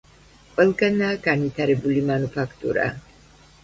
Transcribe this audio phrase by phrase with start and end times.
[0.55, 2.93] ყველგანაა განვითარებული მანუფაქტურა.